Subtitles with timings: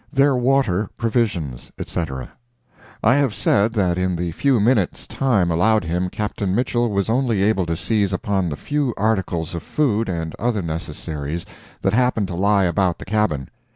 [0.11, 2.29] THEIR WATER, PROVISIONS, ETC.
[3.03, 7.43] I have said that in the few minutes time allowed him, Captain Mitchell was only
[7.43, 11.45] able to seize upon the few articles of food and other necessaries
[11.83, 13.47] that happened to lie about the cabin.